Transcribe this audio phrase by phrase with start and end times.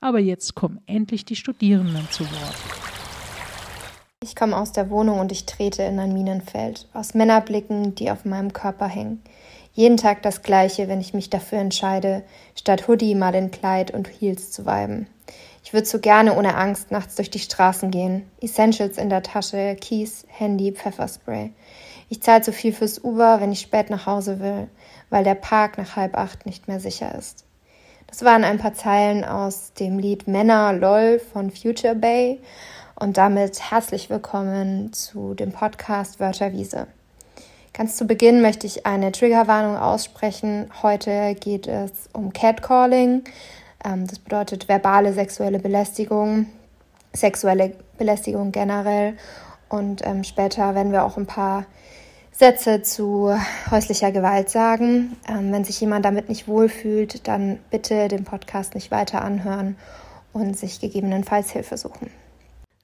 [0.00, 2.56] Aber jetzt kommen endlich die Studierenden zu Wort.
[4.22, 8.24] Ich komme aus der Wohnung und ich trete in ein Minenfeld aus Männerblicken, die auf
[8.24, 9.22] meinem Körper hängen.
[9.72, 12.24] Jeden Tag das Gleiche, wenn ich mich dafür entscheide,
[12.54, 15.06] statt Hoodie mal in Kleid und Heels zu weiben.
[15.62, 18.22] Ich würde so gerne ohne Angst nachts durch die Straßen gehen.
[18.40, 21.52] Essentials in der Tasche, Keys, Handy, Pfefferspray.
[22.08, 24.68] Ich zahle zu viel fürs Uber, wenn ich spät nach Hause will,
[25.10, 27.44] weil der Park nach halb acht nicht mehr sicher ist.
[28.08, 32.40] Das waren ein paar Zeilen aus dem Lied Männer LOL von Future Bay
[32.94, 36.86] und damit herzlich willkommen zu dem Podcast Wörterwiese.
[37.72, 40.70] Ganz zu Beginn möchte ich eine Triggerwarnung aussprechen.
[40.82, 43.24] Heute geht es um Catcalling.
[43.84, 46.46] Ähm, das bedeutet verbale sexuelle Belästigung,
[47.12, 49.16] sexuelle Belästigung generell.
[49.68, 51.66] Und ähm, später werden wir auch ein paar
[52.38, 53.34] Sätze zu
[53.70, 55.16] häuslicher Gewalt sagen.
[55.26, 59.76] Ähm, wenn sich jemand damit nicht wohlfühlt, dann bitte den Podcast nicht weiter anhören
[60.34, 62.10] und sich gegebenenfalls Hilfe suchen.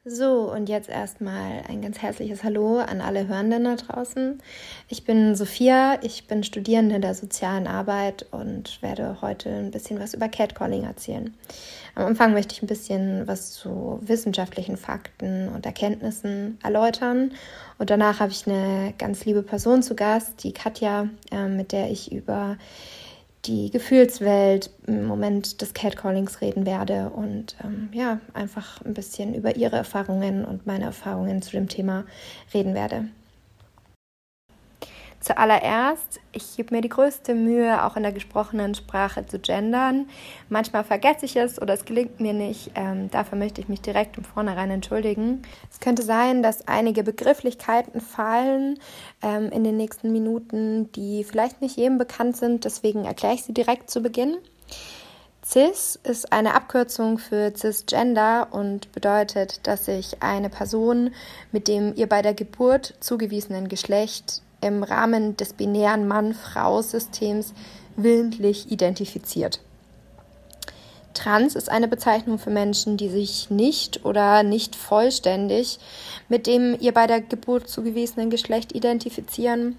[0.04, 4.42] So, und jetzt erstmal ein ganz herzliches Hallo an alle Hörenden da draußen.
[4.88, 10.12] Ich bin Sophia, ich bin Studierende der sozialen Arbeit und werde heute ein bisschen was
[10.12, 11.32] über Catcalling erzählen.
[11.94, 17.30] Am Anfang möchte ich ein bisschen was zu wissenschaftlichen Fakten und Erkenntnissen erläutern.
[17.78, 21.92] Und danach habe ich eine ganz liebe Person zu Gast, die Katja, äh, mit der
[21.92, 22.56] ich über
[23.44, 29.56] die Gefühlswelt im Moment des Catcallings reden werde und ähm, ja, einfach ein bisschen über
[29.56, 32.04] ihre Erfahrungen und meine Erfahrungen zu dem Thema
[32.54, 33.06] reden werde.
[35.22, 40.08] Zuallererst, ich gebe mir die größte Mühe, auch in der gesprochenen Sprache zu gendern.
[40.48, 42.72] Manchmal vergesse ich es oder es gelingt mir nicht.
[42.74, 45.42] Ähm, dafür möchte ich mich direkt im Vornherein entschuldigen.
[45.70, 48.80] Es könnte sein, dass einige Begrifflichkeiten fallen
[49.22, 52.64] ähm, in den nächsten Minuten, die vielleicht nicht jedem bekannt sind.
[52.64, 54.38] Deswegen erkläre ich sie direkt zu Beginn.
[55.44, 61.10] Cis ist eine Abkürzung für Cisgender und bedeutet, dass sich eine Person
[61.52, 67.52] mit dem ihr bei der Geburt zugewiesenen Geschlecht im Rahmen des binären Mann-Frau-Systems
[67.96, 69.60] willentlich identifiziert.
[71.14, 75.78] Trans ist eine Bezeichnung für Menschen, die sich nicht oder nicht vollständig
[76.32, 79.76] mit dem ihr bei der Geburt zugewiesenen Geschlecht identifizieren.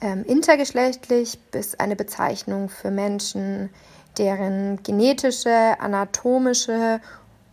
[0.00, 3.70] Ähm, intergeschlechtlich ist eine Bezeichnung für Menschen,
[4.18, 7.00] deren genetische, anatomische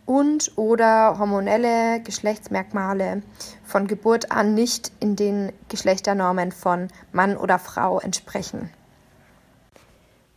[0.08, 3.22] und oder hormonelle Geschlechtsmerkmale
[3.62, 8.70] von Geburt an nicht in den Geschlechternormen von Mann oder Frau entsprechen.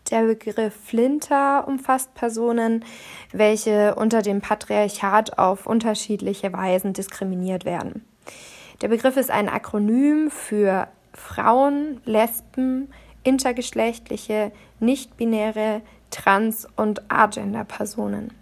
[0.09, 2.83] Der Begriff Flinter umfasst Personen,
[3.31, 8.05] welche unter dem Patriarchat auf unterschiedliche Weisen diskriminiert werden.
[8.81, 12.91] Der Begriff ist ein Akronym für Frauen, Lesben,
[13.23, 18.40] intergeschlechtliche, nicht-binäre, trans- und agender-Personen.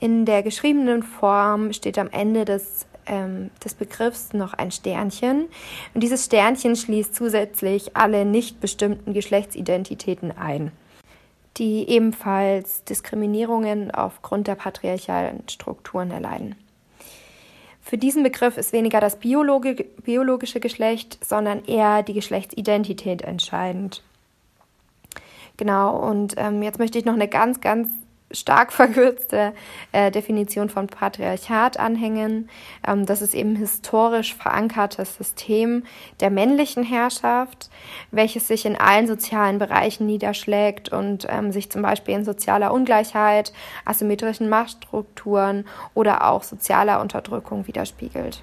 [0.00, 5.46] In der geschriebenen Form steht am Ende des, ähm, des Begriffs noch ein Sternchen.
[5.92, 10.72] Und dieses Sternchen schließt zusätzlich alle nicht bestimmten Geschlechtsidentitäten ein,
[11.58, 16.56] die ebenfalls Diskriminierungen aufgrund der patriarchalen Strukturen erleiden.
[17.82, 24.02] Für diesen Begriff ist weniger das biologi biologische Geschlecht, sondern eher die Geschlechtsidentität entscheidend.
[25.56, 27.88] Genau, und ähm, jetzt möchte ich noch eine ganz, ganz
[28.30, 29.52] stark verkürzte
[29.92, 32.48] äh, Definition von Patriarchat anhängen.
[32.86, 35.84] Ähm, das ist eben historisch verankertes System
[36.20, 37.70] der männlichen Herrschaft,
[38.10, 43.52] welches sich in allen sozialen Bereichen niederschlägt und ähm, sich zum Beispiel in sozialer Ungleichheit,
[43.84, 48.42] asymmetrischen Machtstrukturen oder auch sozialer Unterdrückung widerspiegelt.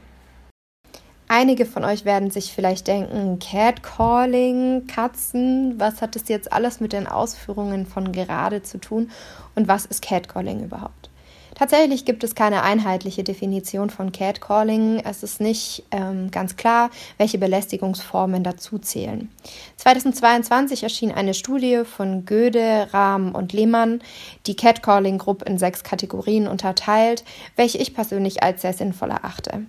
[1.29, 6.93] Einige von euch werden sich vielleicht denken, Catcalling, Katzen, was hat das jetzt alles mit
[6.93, 9.11] den Ausführungen von gerade zu tun
[9.53, 11.09] und was ist Catcalling überhaupt?
[11.53, 14.99] Tatsächlich gibt es keine einheitliche Definition von Catcalling.
[15.03, 19.29] Es ist nicht ähm, ganz klar, welche Belästigungsformen dazu zählen.
[19.77, 24.01] 2022 erschien eine Studie von Göde, Rahm und Lehmann,
[24.45, 27.23] die Catcalling-Gruppe in sechs Kategorien unterteilt,
[27.55, 29.65] welche ich persönlich als sehr sinnvoll erachte.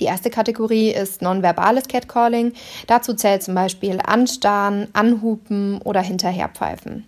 [0.00, 2.52] Die erste Kategorie ist nonverbales Catcalling.
[2.86, 7.04] Dazu zählt zum Beispiel Anstarren, Anhupen oder Hinterherpfeifen.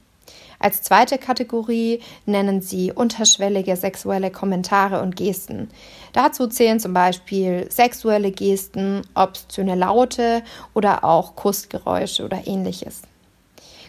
[0.61, 5.71] Als zweite Kategorie nennen sie unterschwellige sexuelle Kommentare und Gesten.
[6.13, 10.43] Dazu zählen zum Beispiel sexuelle Gesten, obszöne Laute
[10.75, 13.03] oder auch Kussgeräusche oder ähnliches.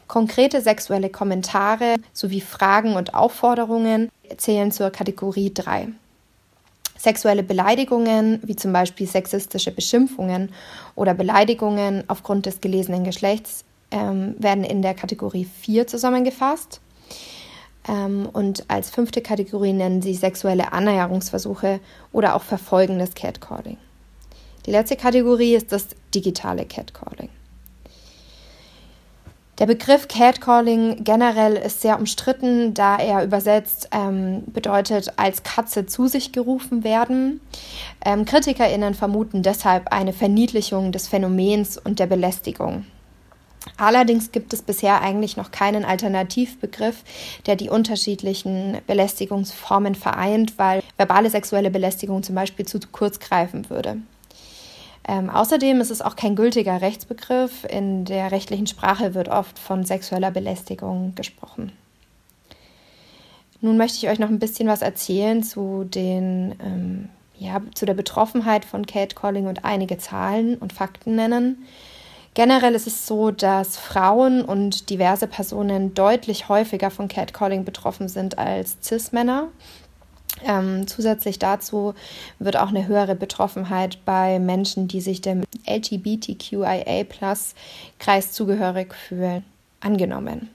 [0.07, 5.90] Konkrete sexuelle Kommentare sowie Fragen und Aufforderungen zählen zur Kategorie 3.
[7.00, 10.51] Sexuelle Beleidigungen, wie zum Beispiel sexistische Beschimpfungen
[10.96, 16.81] oder Beleidigungen aufgrund des gelesenen Geschlechts, ähm, werden in der Kategorie 4 zusammengefasst.
[17.88, 21.80] Ähm, und als fünfte Kategorie nennen sie sexuelle Annäherungsversuche
[22.12, 23.78] oder auch verfolgendes Catcalling.
[24.66, 27.30] Die letzte Kategorie ist das digitale Catcalling.
[29.59, 36.07] Der Begriff Catcalling generell ist sehr umstritten, da er übersetzt ähm, bedeutet, als Katze zu
[36.07, 37.41] sich gerufen werden.
[38.06, 42.85] Ähm, KritikerInnen vermuten deshalb eine Verniedlichung des Phänomens und der Belästigung.
[43.75, 47.03] Allerdings gibt es bisher eigentlich noch keinen Alternativbegriff,
[47.45, 53.97] der die unterschiedlichen Belästigungsformen vereint, weil verbale sexuelle Belästigung zum Beispiel zu kurz greifen würde.
[55.09, 57.65] Ähm, außerdem ist es auch kein gültiger Rechtsbegriff.
[57.65, 61.71] In der rechtlichen Sprache wird oft von sexueller Belästigung gesprochen.
[63.59, 67.09] Nun möchte ich euch noch ein bisschen was erzählen zu, den, ähm,
[67.39, 71.65] ja, zu der Betroffenheit von Catcalling und einige Zahlen und Fakten nennen.
[72.35, 78.38] Generell ist es so, dass Frauen und diverse Personen deutlich häufiger von Catcalling betroffen sind
[78.38, 79.47] als Cis-Männer.
[80.45, 81.94] Ähm, zusätzlich dazu
[82.39, 87.53] wird auch eine höhere Betroffenheit bei Menschen, die sich dem LGBTQIA-Kreis
[88.31, 89.44] zugehörig fühlen,
[89.80, 90.50] angenommen.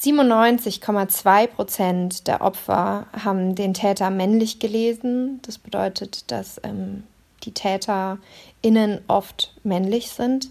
[0.00, 5.40] 97,2 Prozent der Opfer haben den Täter männlich gelesen.
[5.42, 7.02] Das bedeutet, dass ähm,
[7.42, 10.50] die TäterInnen oft männlich sind.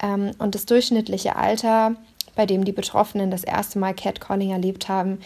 [0.00, 1.96] Ähm, und das durchschnittliche Alter
[2.36, 5.18] bei dem die Betroffenen das erste Mal Catcalling erlebt haben,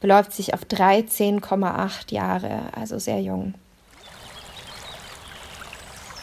[0.00, 3.54] beläuft sich auf 13,8 Jahre, also sehr jung.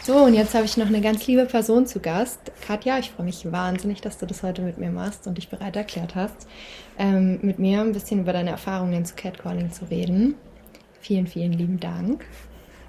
[0.06, 2.52] So, und jetzt habe ich noch eine ganz liebe Person zu Gast.
[2.68, 5.78] Katja, ich freue mich wahnsinnig, dass du das heute mit mir machst und dich bereit
[5.78, 6.46] erklärt hast,
[7.00, 10.36] ähm, mit mir ein bisschen über deine Erfahrungen zu Catcalling zu reden.
[11.00, 12.26] Vielen, vielen lieben Dank.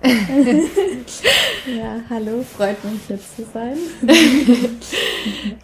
[1.67, 3.79] ja, hallo, freut mich jetzt zu sein.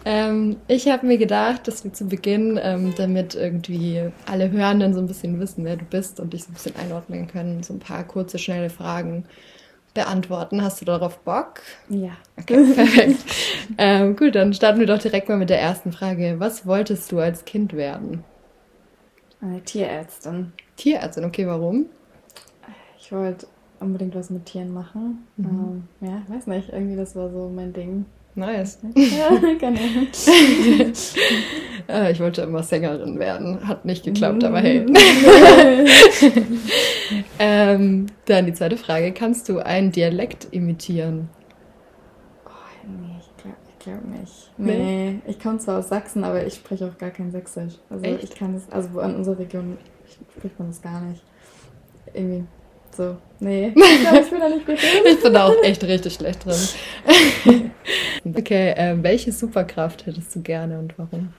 [0.05, 4.99] ähm, ich habe mir gedacht, dass wir zu Beginn, ähm, damit irgendwie alle Hörenden so
[4.99, 7.79] ein bisschen wissen, wer du bist und dich so ein bisschen einordnen können, so ein
[7.79, 9.25] paar kurze, schnelle Fragen
[9.93, 10.63] beantworten.
[10.63, 11.61] Hast du darauf Bock?
[11.89, 12.17] Ja.
[12.39, 13.19] Okay, perfekt.
[13.77, 16.35] ähm, gut, dann starten wir doch direkt mal mit der ersten Frage.
[16.39, 18.23] Was wolltest du als Kind werden?
[19.39, 20.53] Eine Tierärztin.
[20.77, 21.85] Tierärztin, okay, warum?
[22.99, 23.45] Ich wollte
[23.81, 25.27] unbedingt was mit Tieren machen.
[25.37, 25.83] Mhm.
[26.01, 28.05] Ähm, ja, weiß nicht, irgendwie das war so mein Ding.
[28.35, 28.79] Nice.
[28.95, 29.29] Ja,
[29.59, 29.81] genau.
[32.11, 33.67] ich wollte immer Sängerin werden.
[33.67, 34.81] Hat nicht geklappt, aber hey.
[34.81, 34.95] Mhm.
[37.39, 39.11] ähm, dann die zweite Frage.
[39.11, 41.27] Kannst du einen Dialekt imitieren?
[42.45, 42.49] Oh,
[42.87, 44.51] nee, ich glaube glaub nicht.
[44.57, 45.19] Nee, nee.
[45.27, 47.73] ich komme zwar aus Sachsen, aber ich spreche auch gar kein Sächsisch.
[47.89, 48.23] Also Echt?
[48.23, 49.77] ich kann das, also in unserer Region
[50.37, 51.21] spricht man das gar nicht.
[52.13, 52.45] Irgendwie
[52.95, 53.73] so, nee.
[53.75, 55.03] Ich glaube, ich bin da nicht gut drin.
[55.05, 57.71] ich bin da auch echt richtig schlecht drin.
[58.35, 61.33] okay, äh, welche Superkraft hättest du gerne und warum?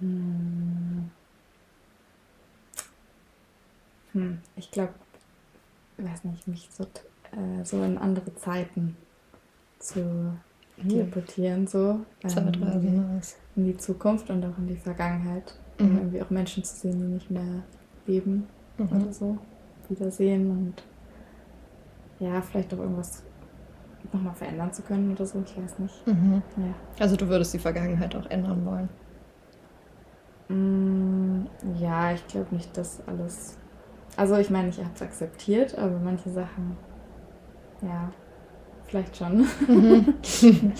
[0.00, 1.10] Hm.
[4.12, 4.94] hm ich glaube,
[5.98, 8.96] ich weiß nicht, mich so, äh, so in andere Zeiten
[9.78, 10.00] zu
[10.76, 10.88] hm.
[10.88, 12.00] teleportieren, so.
[12.24, 13.20] Ähm,
[13.56, 15.54] in die Zukunft und auch in die Vergangenheit.
[15.78, 15.86] Mhm.
[15.86, 17.62] Um irgendwie auch Menschen zu sehen, die nicht mehr
[18.06, 18.46] leben
[18.78, 18.88] mhm.
[18.88, 19.38] oder so
[19.90, 20.82] wiedersehen und
[22.20, 23.22] ja, vielleicht auch irgendwas
[24.12, 26.06] nochmal verändern zu können oder so, ich weiß nicht.
[26.06, 26.42] Mhm.
[26.56, 26.74] Ja.
[27.00, 28.88] Also du würdest die Vergangenheit auch ändern wollen?
[30.48, 31.46] Mm,
[31.80, 33.56] ja, ich glaube nicht, dass alles.
[34.16, 36.76] Also ich meine, ich habe es akzeptiert, aber manche Sachen,
[37.82, 38.12] ja,
[38.86, 39.46] vielleicht schon.
[39.66, 40.14] Mhm.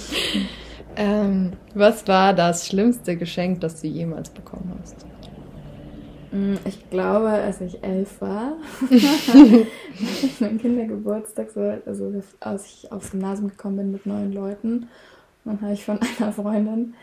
[0.96, 5.04] ähm, was war das schlimmste Geschenk, das du jemals bekommen hast?
[6.34, 12.90] Mm, ich glaube, als ich elf war, hatte ich meinen Kindergeburtstag, so, also als ich
[12.90, 14.88] aufs Gymnasium gekommen bin mit neun Leuten.
[15.44, 16.94] Dann habe ich von einer Freundin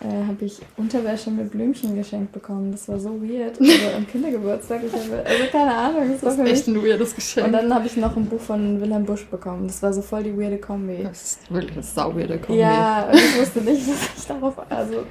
[0.00, 2.70] äh, habe ich Unterwäsche mit Blümchen geschenkt bekommen.
[2.70, 3.60] Das war so weird.
[3.60, 4.82] Also am Kindergeburtstag.
[4.86, 6.08] Ich habe, also keine Ahnung.
[6.12, 7.46] Das, das war ist echt ein weirdes Geschenk.
[7.46, 9.66] Und dann habe ich noch ein Buch von Wilhelm Busch bekommen.
[9.66, 11.02] Das war so voll die weirde Kombi.
[11.02, 12.60] Das ist wirklich eine sau weirde Kombi.
[12.60, 14.54] Ja, und ich wusste nicht, was ich darauf...
[14.70, 15.02] Also,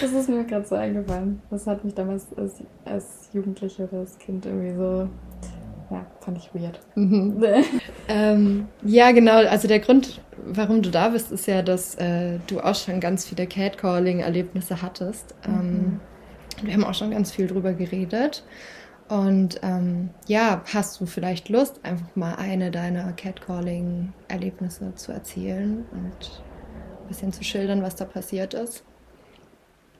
[0.00, 1.40] das ist mir gerade so eingefallen.
[1.50, 5.08] Das hat mich damals als, als Jugendliche oder als Kind irgendwie so
[5.90, 6.80] ja, fand ich weird.
[6.94, 7.44] Mhm.
[8.08, 9.36] ähm, ja, genau.
[9.46, 13.26] Also der Grund, warum du da bist, ist ja, dass äh, du auch schon ganz
[13.26, 15.34] viele Catcalling-Erlebnisse hattest.
[15.44, 16.00] Ähm,
[16.62, 16.66] mhm.
[16.66, 18.44] wir haben auch schon ganz viel drüber geredet.
[19.08, 26.42] Und ähm, ja, hast du vielleicht Lust, einfach mal eine deiner Catcalling-Erlebnisse zu erzählen und
[27.02, 28.84] ein bisschen zu schildern, was da passiert ist?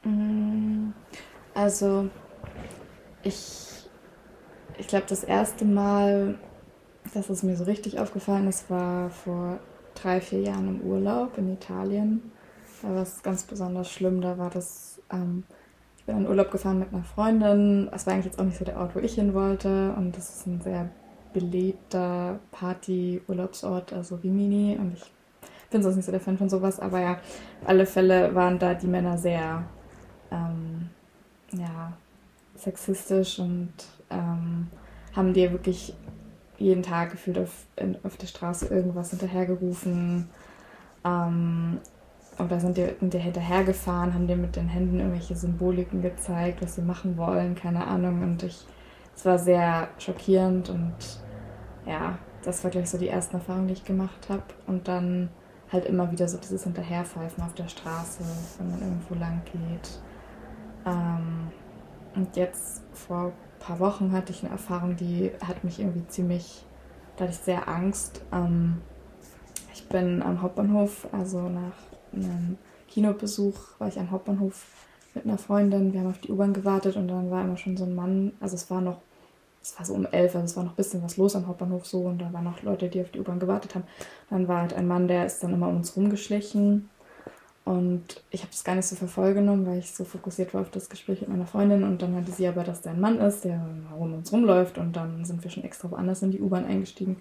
[0.05, 0.91] Mm,
[1.55, 2.09] also,
[3.25, 3.80] ich
[4.81, 6.39] ich glaube, das erste Mal,
[7.15, 9.61] dass es mir so richtig aufgefallen ist, war vor
[9.95, 12.33] drei, vier Jahren im Urlaub in Italien.
[12.83, 14.23] Da war es ganz besonders schlimm.
[14.23, 15.45] Da war das, ähm,
[15.99, 17.91] ich bin in Urlaub gefahren mit einer Freundin.
[17.93, 19.93] Es war eigentlich jetzt auch nicht so der Ort, wo ich hin wollte.
[19.97, 20.89] Und das ist ein sehr
[21.35, 24.79] belebter Party-Urlaubsort, also Rimini.
[24.81, 26.81] Und ich bin sonst nicht so der Fan von sowas.
[26.81, 29.65] Aber ja, auf alle Fälle waren da die Männer sehr,
[30.31, 30.89] ähm,
[31.53, 31.93] ja,
[32.57, 33.73] sexistisch und
[34.11, 34.69] ähm,
[35.15, 35.95] haben dir wirklich
[36.59, 40.29] jeden Tag gefühlt auf, in, auf der Straße irgendwas hinterhergerufen.
[41.05, 41.79] Ähm,
[42.39, 46.75] oder sind dir, sind dir hinterhergefahren, haben dir mit den Händen irgendwelche Symboliken gezeigt, was
[46.75, 48.23] sie machen wollen, keine Ahnung.
[48.23, 48.65] Und ich,
[49.15, 50.95] es war sehr schockierend und
[51.87, 54.43] ja, das war gleich so die ersten Erfahrungen, die ich gemacht habe.
[54.67, 55.31] Und dann
[55.73, 58.23] halt immer wieder so dieses Hinterherpfeifen auf der Straße,
[58.59, 60.01] wenn man irgendwo lang geht.
[60.87, 61.49] Ähm,
[62.15, 66.65] und jetzt vor paar Wochen hatte ich eine Erfahrung, die hat mich irgendwie ziemlich,
[67.17, 68.23] da hatte ich sehr Angst.
[68.33, 68.79] Ähm,
[69.73, 71.77] ich bin am Hauptbahnhof, also nach
[72.13, 74.67] einem Kinobesuch war ich am Hauptbahnhof
[75.15, 75.93] mit einer Freundin.
[75.93, 78.57] Wir haben auf die U-Bahn gewartet und dann war immer schon so ein Mann, also
[78.57, 79.01] es war noch,
[79.63, 81.87] es war so um elf, also es war noch ein bisschen was los am Hauptbahnhof
[81.87, 83.85] so und da waren noch Leute, die auf die U-Bahn gewartet haben.
[84.31, 86.89] Dann war halt ein Mann, der ist dann immer um uns rumgeschlichen
[87.65, 89.09] und ich habe es gar nicht so für
[89.67, 91.85] weil ich so fokussiert war auf das Gespräch mit meiner Freundin.
[91.85, 93.65] Und dann hatte sie aber, dass der ein Mann ist, der
[93.97, 94.79] um uns rumläuft.
[94.79, 97.21] Und dann sind wir schon extra woanders in die U-Bahn eingestiegen.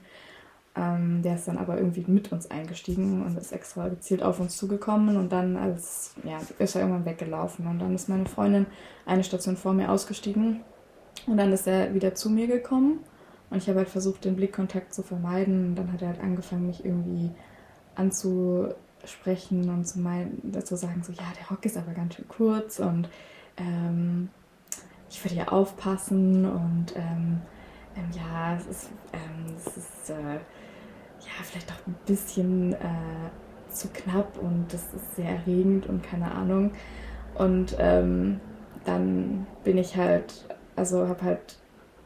[0.76, 4.56] Ähm, der ist dann aber irgendwie mit uns eingestiegen und ist extra gezielt auf uns
[4.56, 5.18] zugekommen.
[5.18, 7.68] Und dann als, ja, ist er irgendwann weggelaufen.
[7.68, 8.66] Und dann ist meine Freundin
[9.06, 10.62] eine Station vor mir ausgestiegen.
[11.28, 13.00] Und dann ist er wieder zu mir gekommen.
[13.50, 15.68] Und ich habe halt versucht, den Blickkontakt zu vermeiden.
[15.68, 17.32] Und dann hat er halt angefangen, mich irgendwie
[17.96, 18.70] anzu
[19.10, 22.80] sprechen und zu, mein, dazu sagen, so, ja, der Rock ist aber ganz schön kurz
[22.80, 23.10] und
[23.58, 24.30] ähm,
[25.10, 27.42] ich würde ja aufpassen und ähm,
[27.96, 33.88] ähm, ja, es ist, ähm, es ist äh, ja, vielleicht auch ein bisschen äh, zu
[33.90, 36.72] knapp und das ist sehr erregend und keine Ahnung.
[37.36, 38.40] Und ähm,
[38.86, 41.58] dann bin ich halt, also habe halt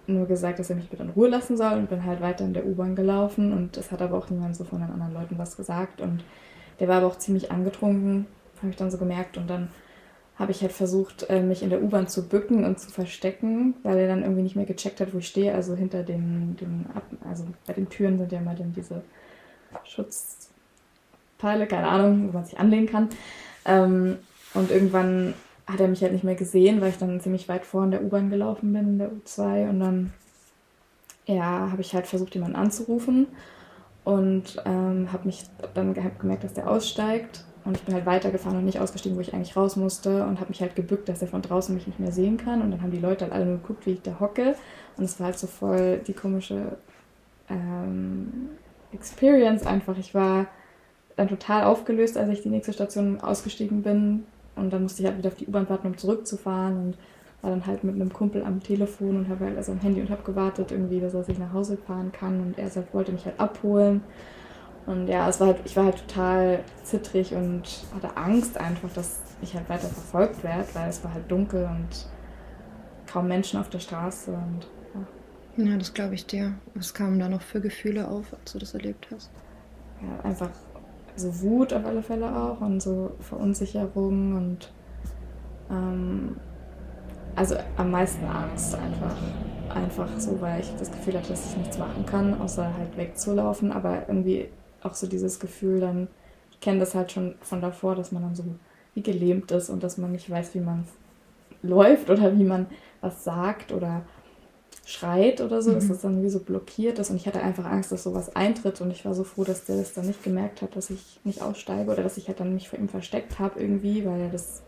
[0.05, 2.53] nur gesagt, dass er mich bitte in Ruhe lassen soll und bin halt weiter in
[2.53, 5.55] der U-Bahn gelaufen und es hat aber auch niemand so von den anderen Leuten was
[5.55, 6.23] gesagt und
[6.79, 8.27] der war aber auch ziemlich angetrunken,
[8.57, 9.37] habe ich dann so gemerkt.
[9.37, 9.69] Und dann
[10.35, 13.97] habe ich halt versucht, äh, mich in der U-Bahn zu bücken und zu verstecken, weil
[13.97, 15.53] er dann irgendwie nicht mehr gecheckt hat, wo ich stehe.
[15.53, 16.85] Also hinter den, den
[17.27, 19.03] also bei den Türen sind ja immer dann diese
[19.83, 23.09] Schutzteile, keine Ahnung, wo man sich anlehnen kann.
[23.65, 24.17] Ähm,
[24.53, 25.35] und irgendwann
[25.67, 28.03] hat er mich halt nicht mehr gesehen, weil ich dann ziemlich weit vor in der
[28.03, 29.69] U-Bahn gelaufen bin, in der U2.
[29.69, 30.13] Und dann,
[31.25, 33.27] ja, habe ich halt versucht, jemanden anzurufen
[34.03, 35.43] und ähm, habe mich
[35.73, 37.45] dann gemerkt, dass der aussteigt.
[37.65, 40.25] Und ich bin halt weitergefahren und nicht ausgestiegen, wo ich eigentlich raus musste.
[40.25, 42.61] Und habe mich halt gebückt, dass er von draußen mich nicht mehr sehen kann.
[42.61, 44.55] Und dann haben die Leute halt alle nur geguckt, wie ich da hocke.
[44.97, 46.77] Und es war halt so voll die komische
[47.49, 48.49] ähm,
[48.91, 49.97] Experience einfach.
[49.97, 50.47] Ich war
[51.15, 54.25] dann total aufgelöst, als ich die nächste Station ausgestiegen bin.
[54.57, 56.77] Und dann musste ich halt wieder auf die U-Bahn warten, um zurückzufahren.
[56.77, 56.97] Und
[57.43, 60.09] war dann halt mit einem Kumpel am Telefon und habe halt also am Handy und
[60.09, 63.37] habe gewartet irgendwie, dass er sich nach Hause fahren kann und er wollte mich halt
[63.37, 64.01] abholen.
[64.85, 69.19] Und ja, es war halt, ich war halt total zittrig und hatte Angst einfach, dass
[69.41, 72.07] ich halt weiter verfolgt werde, weil es war halt dunkel und
[73.11, 74.67] kaum Menschen auf der Straße und
[75.57, 75.71] ja.
[75.71, 76.53] Ja, das glaube ich dir.
[76.75, 79.29] Was kamen da noch für Gefühle auf, als du das erlebt hast?
[80.01, 80.49] Ja, einfach
[81.17, 84.71] so Wut auf alle Fälle auch und so Verunsicherung und
[85.69, 86.37] ähm,
[87.35, 89.15] also am meisten Angst einfach.
[89.73, 93.71] Einfach so, weil ich das Gefühl hatte, dass ich nichts machen kann, außer halt wegzulaufen.
[93.71, 94.49] Aber irgendwie
[94.83, 96.07] auch so dieses Gefühl dann,
[96.51, 98.43] ich kenne das halt schon von davor, dass man dann so
[98.93, 100.85] wie gelähmt ist und dass man nicht weiß, wie man
[101.63, 102.67] läuft oder wie man
[103.01, 104.03] was sagt oder
[104.85, 105.75] schreit oder so, mhm.
[105.75, 107.09] dass das dann wie so blockiert ist.
[107.09, 108.81] Und ich hatte einfach Angst, dass sowas eintritt.
[108.81, 111.41] Und ich war so froh, dass der das dann nicht gemerkt hat, dass ich nicht
[111.41, 114.61] aussteige oder dass ich halt dann mich vor ihm versteckt habe irgendwie, weil er das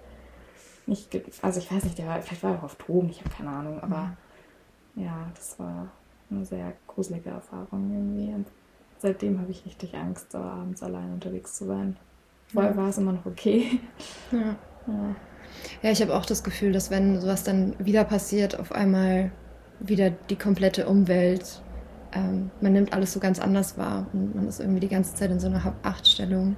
[0.88, 1.10] nicht,
[1.42, 3.50] also ich weiß nicht, der war, vielleicht war er auch auf Drogen, ich habe keine
[3.50, 4.15] Ahnung, aber
[4.96, 5.04] mhm.
[5.04, 5.88] ja, das war
[6.30, 8.34] eine sehr gruselige Erfahrung irgendwie.
[8.34, 8.48] Und
[9.00, 11.98] seitdem habe ich richtig Angst, so abends allein unterwegs zu sein.
[12.48, 12.77] Vorher ja.
[12.77, 13.80] war es immer noch okay.
[14.32, 14.39] Ja.
[14.88, 15.15] ja.
[15.82, 19.32] Ja, ich habe auch das Gefühl, dass wenn sowas dann wieder passiert, auf einmal
[19.80, 21.62] wieder die komplette Umwelt,
[22.13, 25.32] ähm, man nimmt alles so ganz anders wahr und man ist irgendwie die ganze Zeit
[25.32, 26.56] in so einer Achtstellung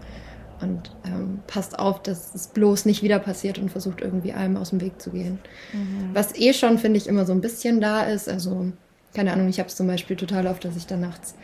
[0.61, 4.71] und ähm, passt auf, dass es bloß nicht wieder passiert und versucht irgendwie allem aus
[4.71, 5.39] dem Weg zu gehen.
[5.73, 6.09] Mhm.
[6.13, 8.27] Was eh schon, finde ich, immer so ein bisschen da ist.
[8.27, 8.71] Also,
[9.13, 11.35] keine Ahnung, ich habe es zum Beispiel total oft, dass ich dann nachts,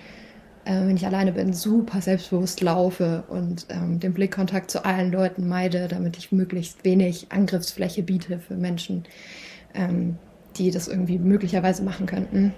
[0.65, 5.47] äh, wenn ich alleine bin, super selbstbewusst laufe und ähm, den Blickkontakt zu allen Leuten
[5.47, 9.03] meide, damit ich möglichst wenig Angriffsfläche biete für Menschen,
[9.73, 10.17] ähm,
[10.57, 12.53] die das irgendwie möglicherweise machen könnten.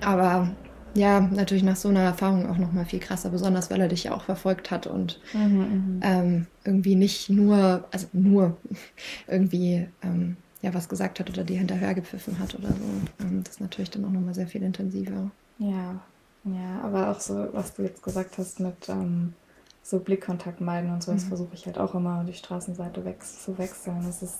[0.00, 0.50] Aber
[0.94, 4.14] ja, natürlich nach so einer Erfahrung auch nochmal viel krasser, besonders weil er dich ja
[4.14, 8.56] auch verfolgt hat und mhm, mhm, ähm, irgendwie nicht nur, also nur
[9.26, 13.24] irgendwie ähm, ja was gesagt hat oder dir hinterher gepfiffen hat oder so.
[13.24, 15.30] Ähm, das ist natürlich dann auch nochmal sehr viel intensiver.
[15.58, 16.00] Ja,
[16.44, 19.34] ja, aber auch so, was du jetzt gesagt hast mit ähm,
[19.82, 21.28] so Blickkontakt meiden und so, das mhm.
[21.28, 24.02] versuche ich halt auch immer, die Straßenseite weg, zu wechseln.
[24.04, 24.38] Das ist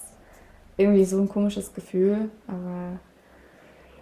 [0.76, 2.98] irgendwie so ein komisches Gefühl, aber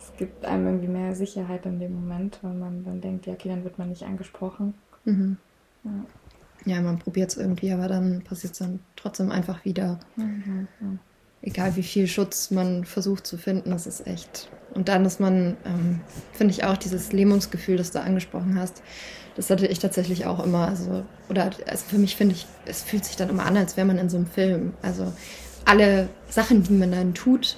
[0.03, 3.49] es gibt einem irgendwie mehr Sicherheit in dem Moment, weil man dann denkt, ja, okay,
[3.49, 4.75] dann wird man nicht angesprochen.
[5.05, 5.37] Mhm.
[5.85, 6.75] Ja.
[6.75, 6.81] ja.
[6.81, 10.01] man probiert es irgendwie, aber dann passiert es dann trotzdem einfach wieder.
[10.17, 10.69] Mhm.
[11.43, 14.49] Egal wie viel Schutz man versucht zu finden, das ist echt.
[14.75, 16.01] Und dann ist man, ähm,
[16.33, 18.83] finde ich auch, dieses Lähmungsgefühl, das du angesprochen hast,
[19.35, 20.69] das hatte ich tatsächlich auch immer.
[20.69, 23.87] Also, oder also für mich finde ich, es fühlt sich dann immer an, als wäre
[23.87, 24.75] man in so einem Film.
[24.83, 25.13] Also
[25.65, 27.57] alle Sachen, die man dann tut,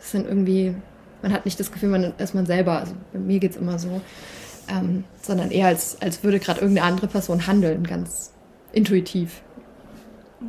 [0.00, 0.74] sind irgendwie
[1.24, 3.78] man hat nicht das Gefühl, man ist man selber, also bei mir geht es immer
[3.78, 4.02] so,
[4.68, 8.34] ähm, sondern eher als, als würde gerade irgendeine andere Person handeln, ganz
[8.72, 9.40] intuitiv.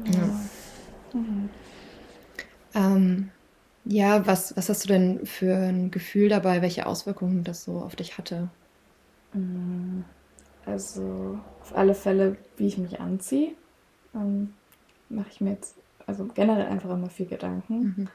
[0.03, 1.49] Ja, mhm.
[2.73, 3.29] ähm,
[3.85, 7.95] ja was, was hast du denn für ein Gefühl dabei, welche Auswirkungen das so auf
[7.95, 8.49] dich hatte?
[9.31, 10.01] Mm,
[10.65, 13.51] also auf alle Fälle, wie ich mich anziehe,
[14.13, 14.53] ähm,
[15.07, 17.79] mache ich mir jetzt also generell einfach immer viel Gedanken.
[17.79, 18.07] Mhm.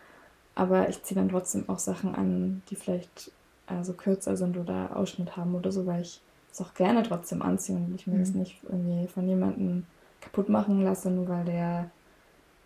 [0.61, 3.33] Aber ich ziehe dann trotzdem auch Sachen an, die vielleicht
[3.67, 6.21] also kürzer sind oder Ausschnitt haben oder so, weil ich
[6.53, 8.21] es auch gerne trotzdem anziehe und ich mir mhm.
[8.21, 9.87] das nicht irgendwie von jemandem
[10.21, 11.91] kaputt machen lasse, nur weil der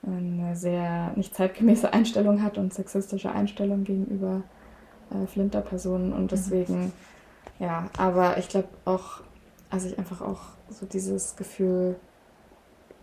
[0.04, 4.42] eine sehr nicht zeitgemäße Einstellung hat und sexistische Einstellung gegenüber
[5.12, 6.28] äh, Flinterpersonen und mhm.
[6.28, 6.92] deswegen, mhm.
[7.60, 9.20] ja, aber ich glaube auch,
[9.70, 11.94] also ich einfach auch so dieses Gefühl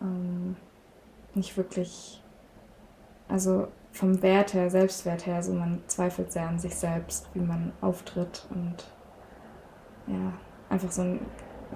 [0.01, 0.58] ähm,
[1.34, 2.21] nicht wirklich,
[3.30, 7.73] also vom Wert her, Selbstwert her, so man zweifelt sehr an sich selbst, wie man
[7.82, 8.86] auftritt und
[10.08, 10.34] ja,
[10.69, 11.19] einfach so ein,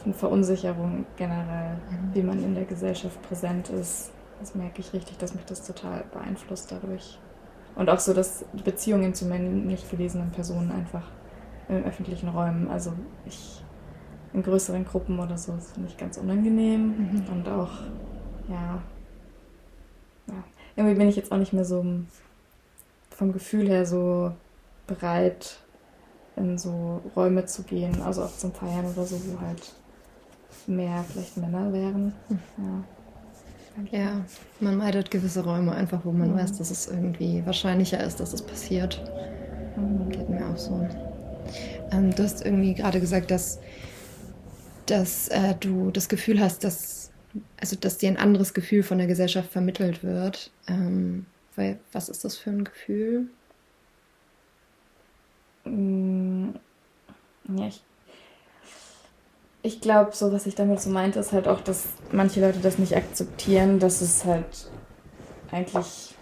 [0.04, 2.14] eine Verunsicherung generell, mhm.
[2.14, 4.12] wie man in der Gesellschaft präsent ist.
[4.40, 7.20] Das merke ich richtig, dass mich das total beeinflusst dadurch.
[7.76, 11.04] Und auch so, dass Beziehungen zu männlich gelesenen Personen einfach
[11.68, 12.94] in öffentlichen Räumen, also
[13.26, 13.62] ich
[14.34, 17.24] in größeren Gruppen oder so, das finde ich ganz unangenehm mhm.
[17.32, 17.72] und auch,
[18.50, 18.82] ja,
[20.76, 21.86] irgendwie bin ich jetzt auch nicht mehr so
[23.10, 24.32] vom Gefühl her so
[24.88, 25.58] bereit,
[26.36, 29.74] in so Räume zu gehen, also auch zum Feiern oder so, wo halt
[30.68, 32.14] mehr vielleicht Männer wären.
[32.28, 32.84] Hm.
[33.92, 34.00] Ja.
[34.00, 34.26] ja,
[34.60, 36.38] man meidet gewisse Räume einfach, wo man mhm.
[36.38, 39.02] weiß, dass es irgendwie wahrscheinlicher ist, dass es passiert.
[39.76, 40.10] Mhm.
[40.10, 40.88] Geht mir auch so.
[41.92, 43.60] Ähm, du hast irgendwie gerade gesagt, dass,
[44.86, 47.12] dass äh, du das Gefühl hast, dass
[47.60, 50.52] also dass dir ein anderes Gefühl von der Gesellschaft vermittelt wird.
[50.68, 53.30] Ähm, weil, was ist das für ein Gefühl?
[55.64, 56.50] Mm,
[57.56, 57.82] ja, ich,
[59.62, 62.78] ich glaube, so was ich damit so meinte, ist halt auch, dass manche Leute das
[62.78, 64.70] nicht akzeptieren, dass es halt
[65.52, 66.16] eigentlich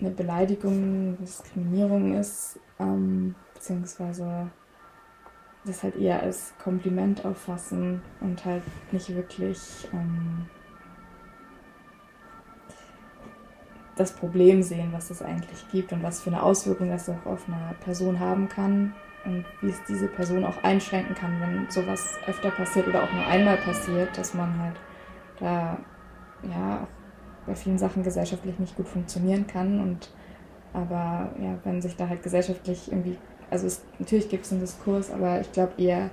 [0.00, 4.50] eine Beleidigung, Diskriminierung ist, ähm, beziehungsweise
[5.64, 10.46] das halt eher als Kompliment auffassen und halt nicht wirklich ähm,
[13.96, 17.46] das Problem sehen, was es eigentlich gibt und was für eine Auswirkung das auch auf
[17.48, 22.50] eine Person haben kann und wie es diese Person auch einschränken kann, wenn sowas öfter
[22.50, 24.76] passiert oder auch nur einmal passiert, dass man halt
[25.38, 25.78] da
[26.42, 26.86] ja
[27.46, 30.10] bei vielen Sachen gesellschaftlich nicht gut funktionieren kann und
[30.72, 33.16] aber ja, wenn sich da halt gesellschaftlich irgendwie
[33.50, 36.10] also es, natürlich gibt es einen Diskurs, aber ich glaube eher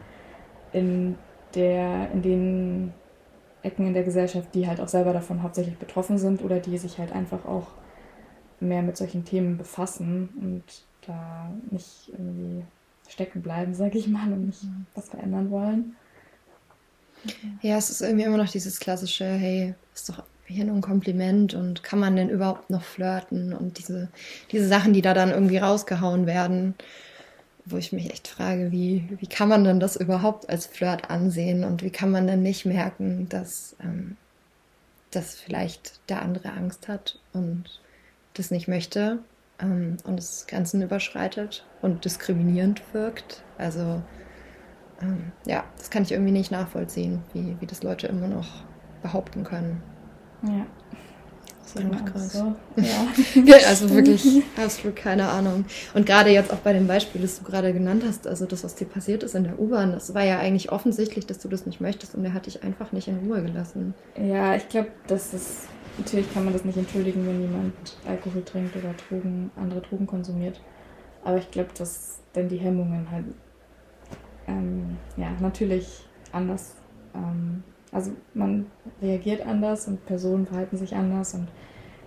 [0.74, 1.18] in,
[1.56, 2.94] der, in den
[3.64, 6.98] Ecken in der Gesellschaft, die halt auch selber davon hauptsächlich betroffen sind oder die sich
[6.98, 7.68] halt einfach auch
[8.60, 10.64] mehr mit solchen Themen befassen und
[11.06, 12.64] da nicht irgendwie
[13.08, 14.86] stecken bleiben, sage ich mal, und nicht mhm.
[14.96, 15.96] was verändern wollen.
[17.62, 21.54] Ja, es ist irgendwie immer noch dieses klassische, hey, ist doch hier nur ein Kompliment
[21.54, 24.10] und kann man denn überhaupt noch flirten und diese,
[24.52, 26.76] diese Sachen, die da dann irgendwie rausgehauen werden,
[27.72, 31.64] wo ich mich echt frage, wie, wie kann man denn das überhaupt als Flirt ansehen
[31.64, 34.18] und wie kann man denn nicht merken, dass, ähm,
[35.12, 37.82] dass vielleicht der andere Angst hat und
[38.34, 39.20] das nicht möchte
[39.60, 43.44] ähm, und es Grenzen überschreitet und diskriminierend wirkt.
[43.58, 44.02] Also
[45.02, 48.64] ähm, ja, das kann ich irgendwie nicht nachvollziehen, wie, wie das Leute immer noch
[49.02, 49.82] behaupten können.
[50.44, 50.66] Ja.
[51.76, 52.34] Ist einfach krass.
[52.34, 52.56] So.
[52.76, 53.44] Ja.
[53.44, 53.56] ja.
[53.68, 55.66] also wirklich absolut keine Ahnung.
[55.94, 58.76] Und gerade jetzt auch bei dem Beispiel, das du gerade genannt hast, also das, was
[58.76, 61.80] dir passiert ist in der U-Bahn, das war ja eigentlich offensichtlich, dass du das nicht
[61.80, 63.94] möchtest und er hat dich einfach nicht in Ruhe gelassen.
[64.18, 67.74] Ja, ich glaube, das ist, natürlich kann man das nicht entschuldigen, wenn jemand
[68.08, 70.60] Alkohol trinkt oder Drogen, andere Drogen konsumiert.
[71.24, 73.26] Aber ich glaube, dass dann die Hemmungen halt
[74.48, 76.76] ähm, ja, natürlich anders
[77.14, 78.68] ähm, also man
[79.02, 81.48] reagiert anders und Personen verhalten sich anders und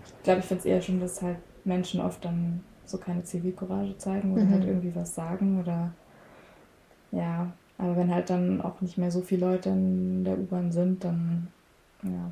[0.06, 3.96] ich glaube, ich finde es eher schon, dass halt Menschen oft dann so keine Zivilcourage
[3.98, 4.54] zeigen oder halt mhm.
[4.54, 5.92] halt irgendwie was sagen oder
[7.10, 11.04] ja, aber wenn halt dann auch nicht mehr so viele Leute in der U-Bahn sind,
[11.04, 11.48] dann
[12.02, 12.30] ja.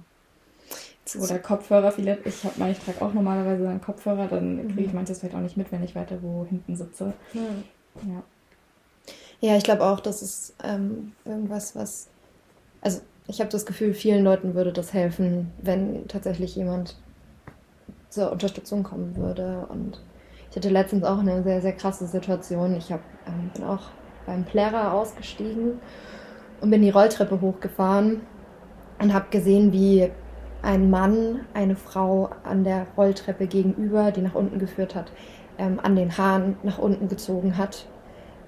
[1.20, 4.94] Oder Kopfhörer, viele, ich habe ich trage auch normalerweise einen Kopfhörer, dann kriege ich mhm.
[4.94, 7.12] manches vielleicht auch nicht mit, wenn ich weiter wo hinten sitze.
[7.32, 7.40] Ja.
[8.06, 8.22] Ja,
[9.40, 12.08] ja ich glaube auch, das ist ähm, irgendwas, was,
[12.80, 16.96] also ich habe das Gefühl, vielen Leuten würde das helfen, wenn tatsächlich jemand
[18.08, 19.66] zur Unterstützung kommen würde.
[19.68, 20.00] Und
[20.50, 22.76] ich hatte letztens auch eine sehr, sehr krasse Situation.
[22.76, 23.90] Ich hab, ähm, bin auch
[24.26, 25.80] beim Plärrer ausgestiegen
[26.60, 28.20] und bin die Rolltreppe hochgefahren
[29.00, 30.10] und habe gesehen, wie
[30.62, 35.10] ein Mann eine Frau an der Rolltreppe gegenüber, die nach unten geführt hat,
[35.58, 37.86] ähm, an den Haaren nach unten gezogen hat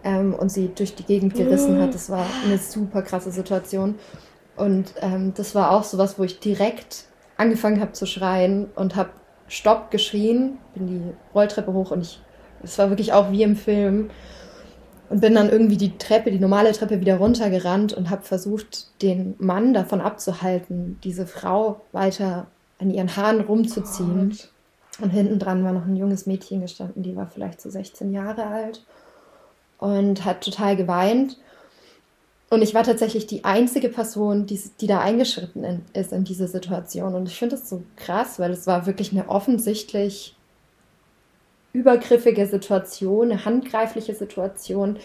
[0.05, 1.95] ähm, und sie durch die Gegend gerissen hat.
[1.95, 3.97] Das war eine super krasse Situation.
[4.57, 7.05] Und ähm, das war auch so was, wo ich direkt
[7.37, 9.11] angefangen habe zu schreien und habe
[9.49, 11.01] Stopp geschrien, bin die
[11.35, 12.21] Rolltreppe hoch und ich,
[12.63, 14.11] es war wirklich auch wie im Film
[15.11, 19.35] und bin dann irgendwie die Treppe, die normale Treppe wieder runtergerannt und habe versucht, den
[19.39, 22.47] Mann davon abzuhalten, diese Frau weiter
[22.79, 24.31] an ihren Haaren rumzuziehen.
[24.31, 24.51] Gott.
[25.01, 28.47] Und hinten dran war noch ein junges Mädchen gestanden, die war vielleicht so 16 Jahre
[28.47, 28.85] alt
[29.79, 31.37] und hat total geweint.
[32.51, 36.47] Und ich war tatsächlich die einzige Person, die, die da eingeschritten in, ist in diese
[36.47, 37.15] Situation.
[37.15, 40.37] Und ich finde das so krass, weil es war wirklich eine offensichtlich
[41.73, 44.99] übergriffige Situation, eine handgreifliche Situation.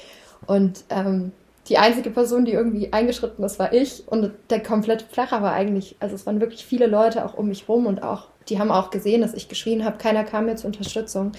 [0.45, 1.31] Und ähm,
[1.67, 4.07] die einzige Person, die irgendwie eingeschritten ist, war ich.
[4.07, 7.67] Und der komplette Flacher war eigentlich, also es waren wirklich viele Leute auch um mich
[7.67, 9.97] rum und auch, die haben auch gesehen, dass ich geschrien habe.
[9.97, 11.31] Keiner kam mir zur Unterstützung.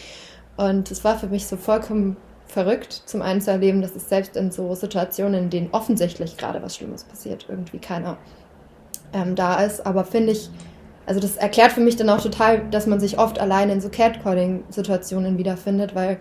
[0.56, 2.16] Und es war für mich so vollkommen
[2.50, 6.62] verrückt, zum einen zu erleben, dass es selbst in so Situationen, in denen offensichtlich gerade
[6.62, 8.18] was Schlimmes passiert, irgendwie keiner
[9.12, 9.86] ähm, da ist.
[9.86, 10.50] Aber finde ich,
[11.06, 13.88] also das erklärt für mich dann auch total, dass man sich oft alleine in so
[13.88, 16.20] Catcalling-Situationen wiederfindet, weil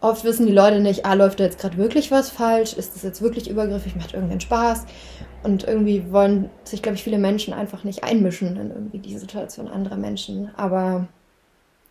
[0.00, 2.74] oft wissen die Leute nicht, ah, läuft da jetzt gerade wirklich was falsch?
[2.74, 3.96] Ist das jetzt wirklich übergriffig?
[3.96, 4.86] Macht irgendeinen Spaß?
[5.42, 9.68] Und irgendwie wollen sich, glaube ich, viele Menschen einfach nicht einmischen in irgendwie die Situation
[9.68, 10.50] anderer Menschen.
[10.56, 11.08] Aber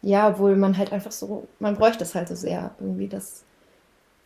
[0.02, 3.44] ja, obwohl man halt einfach so, man bräuchte es halt so sehr, irgendwie, dass,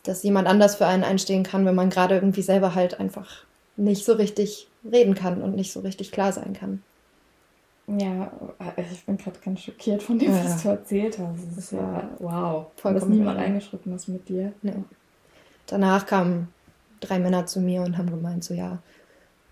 [0.04, 3.46] dass jemand anders für einen einstehen kann, wenn man gerade irgendwie selber halt einfach
[3.78, 6.84] nicht so richtig reden kann und nicht so richtig klar sein kann.
[7.98, 8.32] Ja,
[8.78, 10.44] ich bin gerade ganz schockiert von dem, ja.
[10.44, 11.48] was du erzählt hast.
[11.48, 12.68] Das ist ja, wow.
[12.76, 14.54] Vollkommen dass niemand eingeschritten ist mit dir.
[14.62, 14.76] Nee.
[15.66, 16.50] Danach kamen
[17.00, 18.80] drei Männer zu mir und haben gemeint, so ja,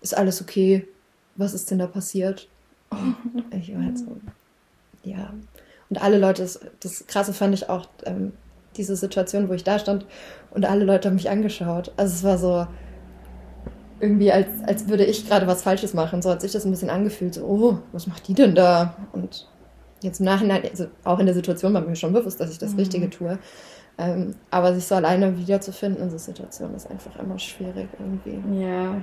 [0.00, 0.86] ist alles okay?
[1.34, 2.48] Was ist denn da passiert?
[3.50, 4.16] Ich war halt so,
[5.02, 5.32] ja,
[5.90, 8.32] und alle Leute, das, das Krasse fand ich auch, ähm,
[8.76, 10.06] diese Situation, wo ich da stand
[10.50, 11.92] und alle Leute haben mich angeschaut.
[11.96, 12.66] Also es war so
[14.00, 16.22] irgendwie, als, als würde ich gerade was Falsches machen.
[16.22, 17.34] So hat sich das ein bisschen angefühlt.
[17.34, 18.94] So, oh, was macht die denn da?
[19.12, 19.48] Und
[20.02, 22.72] jetzt im Nachhinein, also auch in der Situation war mir schon bewusst, dass ich das
[22.72, 22.78] mhm.
[22.78, 23.38] Richtige tue.
[23.98, 28.62] Ähm, aber sich so alleine wiederzufinden in so Situationen ist einfach immer schwierig irgendwie.
[28.62, 29.00] Ja,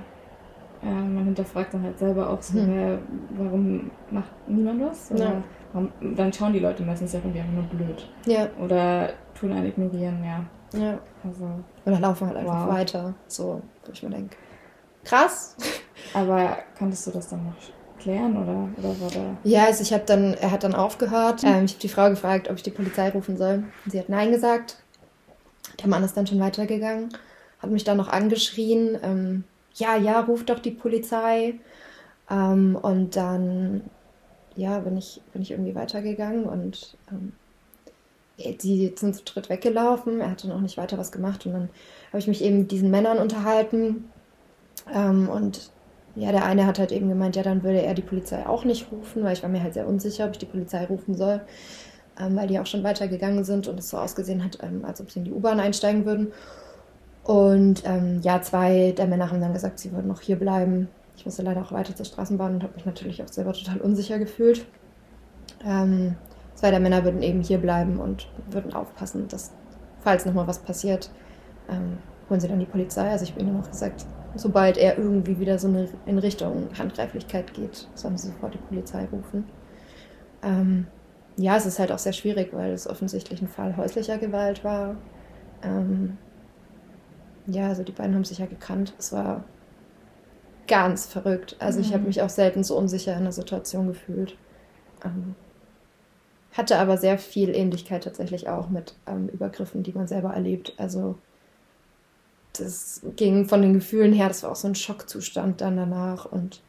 [0.83, 2.99] ja, man hinterfragt dann halt selber auch so, hm.
[3.31, 5.11] warum macht niemand was?
[5.11, 8.07] Oder warum, dann schauen die Leute meistens ja irgendwie einfach nur blöd.
[8.25, 8.47] Ja.
[8.63, 10.45] Oder tun einen ignorieren, ja.
[10.79, 10.99] Ja.
[11.23, 11.49] Also,
[11.85, 12.73] Oder laufen halt einfach wow.
[12.73, 13.13] weiter.
[13.27, 14.35] So, wo ich mir denke,
[15.03, 15.55] krass.
[16.13, 17.55] Aber konntest du das dann noch
[17.99, 19.38] klären oder, oder war da?
[19.43, 21.43] Ja, also ich habe dann, er hat dann aufgehört.
[21.43, 21.49] Mhm.
[21.49, 23.63] Ähm, ich habe die Frau gefragt, ob ich die Polizei rufen soll.
[23.88, 24.77] Sie hat Nein gesagt.
[25.81, 27.09] Der Mann ist dann schon weitergegangen,
[27.59, 28.97] hat mich dann noch angeschrien.
[29.03, 29.43] Ähm,
[29.75, 31.55] ja, ja, ruf doch die Polizei.
[32.29, 33.81] Ähm, und dann,
[34.55, 37.33] ja, bin ich, bin ich irgendwie weitergegangen und ähm,
[38.38, 40.19] die sind zu dritt weggelaufen.
[40.19, 41.69] Er hatte noch nicht weiter was gemacht und dann
[42.09, 44.09] habe ich mich eben mit diesen Männern unterhalten.
[44.93, 45.71] Ähm, und
[46.15, 48.91] ja, der eine hat halt eben gemeint, ja, dann würde er die Polizei auch nicht
[48.91, 51.41] rufen, weil ich war mir halt sehr unsicher, ob ich die Polizei rufen soll,
[52.19, 55.11] ähm, weil die auch schon weitergegangen sind und es so ausgesehen hat, ähm, als ob
[55.11, 56.31] sie in die U-Bahn einsteigen würden.
[57.25, 60.88] Und ähm, ja, zwei der Männer haben dann gesagt, sie würden noch hier bleiben.
[61.17, 64.19] Ich musste leider auch weiter zur Straßenbahn und habe mich natürlich auch selber total unsicher
[64.19, 64.67] gefühlt.
[65.65, 66.15] Ähm,
[66.53, 69.51] zwei der Männer würden eben hier bleiben und würden aufpassen, dass,
[70.01, 71.09] falls nochmal was passiert,
[71.67, 71.97] ähm,
[72.29, 73.09] holen sie dann die Polizei.
[73.09, 77.55] Also ich habe ihnen noch gesagt, sobald er irgendwie wieder so eine, in Richtung Handgreiflichkeit
[77.55, 79.45] geht, sollen sie sofort die Polizei rufen.
[80.43, 80.85] Ähm,
[81.38, 84.95] ja, es ist halt auch sehr schwierig, weil es offensichtlich ein Fall häuslicher Gewalt war.
[85.63, 86.19] Ähm,
[87.47, 88.93] ja, also die beiden haben sich ja gekannt.
[88.97, 89.43] Es war
[90.67, 91.55] ganz verrückt.
[91.60, 91.86] Also mhm.
[91.86, 94.38] ich habe mich auch selten so unsicher in der Situation gefühlt.
[95.03, 95.36] Ähm,
[96.53, 100.73] hatte aber sehr viel Ähnlichkeit tatsächlich auch mit ähm, Übergriffen, die man selber erlebt.
[100.77, 101.17] Also
[102.53, 106.62] das ging von den Gefühlen her, das war auch so ein Schockzustand dann danach und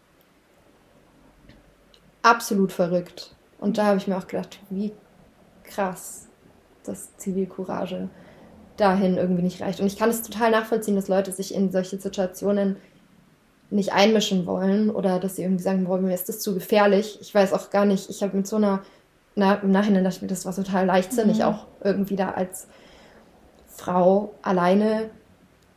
[2.23, 3.37] absolut verrückt.
[3.59, 4.93] Und da habe ich mir auch gedacht, wie
[5.62, 6.27] krass
[6.85, 8.09] das Zivilcourage
[8.77, 9.81] dahin irgendwie nicht reicht.
[9.81, 12.77] Und ich kann es total nachvollziehen, dass Leute sich in solche Situationen
[13.71, 17.19] nicht einmischen wollen oder dass sie irgendwie sagen, boah, mir ist das zu gefährlich.
[17.21, 18.83] Ich weiß auch gar nicht, ich habe mit so einer,
[19.35, 21.45] na, im Nachhinein dachte ich mir, das war total leichtsinnig, mhm.
[21.45, 22.69] auch irgendwie da als
[23.67, 25.11] Frau alleine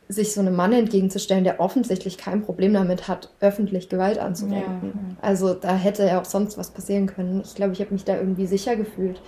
[0.08, 4.92] sich so einem Mann entgegenzustellen, der offensichtlich kein Problem damit hat, öffentlich Gewalt anzuwenden.
[4.94, 5.16] Ja.
[5.22, 7.42] Also da hätte ja auch sonst was passieren können.
[7.44, 9.20] Ich glaube, ich habe mich da irgendwie sicher gefühlt,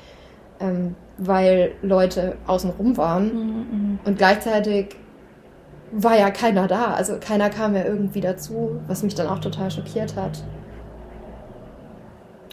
[0.61, 4.97] ähm, weil Leute außenrum waren mhm, mhm, und gleichzeitig
[5.93, 6.95] war ja keiner da.
[6.95, 10.43] Also keiner kam ja irgendwie dazu, was mich dann auch total schockiert hat.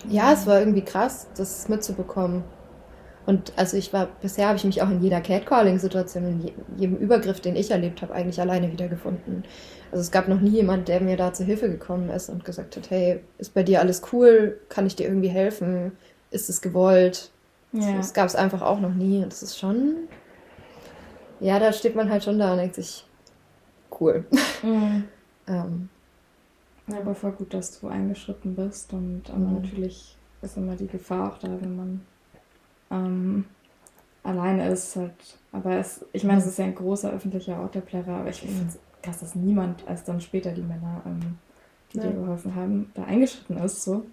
[0.10, 2.44] Ja, es war irgendwie krass, das mitzubekommen.
[3.26, 7.40] Und also ich war, bisher habe ich mich auch in jeder Catcalling-Situation, in jedem Übergriff,
[7.40, 9.44] den ich erlebt habe, eigentlich alleine wiedergefunden.
[9.92, 12.76] Also es gab noch nie jemand, der mir da zur Hilfe gekommen ist und gesagt
[12.76, 14.60] hat, hey, ist bei dir alles cool?
[14.70, 15.92] Kann ich dir irgendwie helfen?
[16.32, 17.32] Ist es gewollt?
[17.72, 17.98] Ja.
[17.98, 19.24] Das gab es einfach auch noch nie.
[19.24, 20.08] Und das ist schon,
[21.40, 23.06] ja, da steht man halt schon da und denkt sich,
[24.00, 24.26] cool.
[24.62, 25.06] Mhm.
[25.48, 25.90] ähm,
[26.88, 29.54] ja, aber voll gut, dass du eingeschritten bist und mhm.
[29.54, 32.02] natürlich ist immer die Gefahr auch da, wenn man
[32.90, 33.46] ähm,
[34.24, 34.96] alleine ist.
[34.96, 35.14] Halt.
[35.52, 38.42] Aber es, ich meine, es ist ja ein großer öffentlicher Ort der Plärre, aber ich
[38.42, 41.38] finde es krass, dass niemand, als dann später die Männer, ähm,
[41.94, 42.08] die ja.
[42.08, 43.84] dir geholfen haben, da eingeschritten ist.
[43.84, 44.06] So.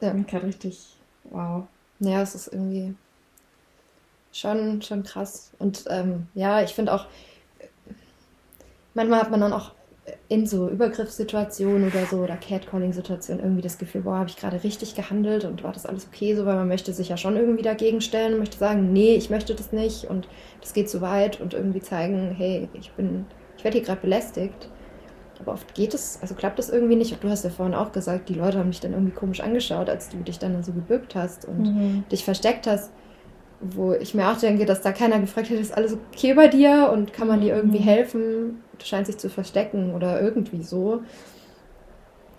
[0.00, 0.14] Ja.
[0.14, 1.64] Ich gerade richtig, wow.
[2.00, 2.94] Ja, es ist irgendwie
[4.32, 5.50] schon, schon krass.
[5.58, 7.06] Und ähm, ja, ich finde auch,
[8.94, 9.72] manchmal hat man dann auch
[10.28, 14.94] in so Übergriffssituationen oder so oder Catcalling-Situationen irgendwie das Gefühl, boah, habe ich gerade richtig
[14.94, 18.00] gehandelt und war das alles okay so, weil man möchte sich ja schon irgendwie dagegen
[18.00, 20.28] stellen und möchte sagen, nee, ich möchte das nicht und
[20.60, 24.68] das geht zu weit und irgendwie zeigen, hey, ich bin, ich werde hier gerade belästigt.
[25.40, 27.12] Aber oft geht es, also klappt das irgendwie nicht.
[27.12, 29.88] Und du hast ja vorhin auch gesagt, die Leute haben dich dann irgendwie komisch angeschaut,
[29.88, 32.04] als du dich dann so gebückt hast und mhm.
[32.10, 32.90] dich versteckt hast
[33.60, 36.90] wo ich mir auch denke, dass da keiner gefragt hat, ist alles okay bei dir
[36.92, 37.84] und kann man dir irgendwie mhm.
[37.84, 38.62] helfen?
[38.78, 41.02] Du scheinst dich zu verstecken oder irgendwie so.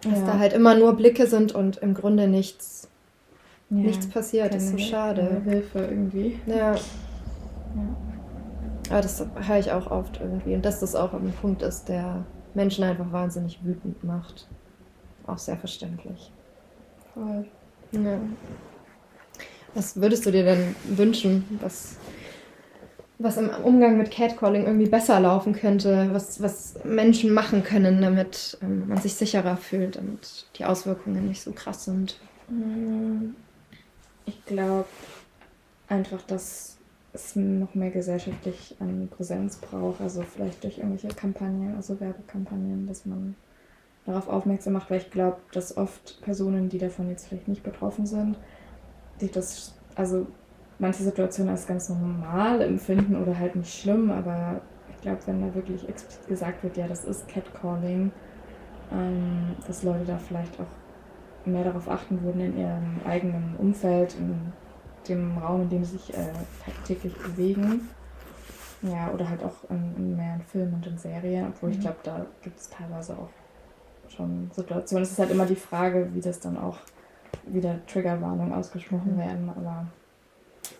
[0.01, 0.25] Dass ja.
[0.25, 2.87] da halt immer nur Blicke sind und im Grunde nichts,
[3.69, 4.53] ja, nichts passiert.
[4.53, 5.41] Das ist so schade.
[5.43, 6.39] Hilfe irgendwie.
[6.45, 6.55] Ja.
[6.55, 6.75] ja.
[8.89, 10.55] Aber das höre ich auch oft irgendwie.
[10.55, 14.47] Und dass das auch ein Punkt ist, der Menschen einfach wahnsinnig wütend macht.
[15.27, 16.31] Auch sehr verständlich.
[17.13, 17.45] Voll.
[17.91, 18.19] Ja.
[19.75, 21.97] Was würdest du dir denn wünschen, was,
[23.19, 28.57] was im Umgang mit Catcalling irgendwie besser laufen könnte, was, was Menschen machen können, damit
[28.61, 32.19] ähm, man sich sicherer fühlt und die Auswirkungen nicht so krass sind?
[32.47, 33.35] Mm,
[34.25, 34.85] ich glaube
[35.87, 36.78] einfach, dass
[37.13, 43.05] es noch mehr gesellschaftlich an Präsenz braucht, also vielleicht durch irgendwelche Kampagnen, also Werbekampagnen, dass
[43.05, 43.35] man
[44.05, 48.05] darauf aufmerksam macht, weil ich glaube, dass oft Personen, die davon jetzt vielleicht nicht betroffen
[48.05, 48.37] sind,
[49.21, 50.27] die das, also
[50.77, 55.53] manche Situationen als ganz normal empfinden oder halt nicht schlimm, aber ich glaube, wenn da
[55.55, 58.11] wirklich explizit gesagt wird, ja, das ist Catcalling,
[58.91, 64.53] ähm, dass Leute da vielleicht auch mehr darauf achten würden in ihrem eigenen Umfeld, in
[65.09, 66.31] dem Raum, in dem sie sich äh,
[66.65, 67.89] tagtäglich bewegen.
[68.81, 71.75] Ja, oder halt auch in, in mehr in Filmen und in Serien, obwohl mhm.
[71.75, 73.29] ich glaube, da gibt es teilweise auch
[74.09, 75.03] schon Situationen.
[75.03, 76.77] Es ist halt immer die Frage, wie das dann auch
[77.45, 79.19] wieder Triggerwarnungen ausgesprochen mhm.
[79.19, 79.87] werden, aber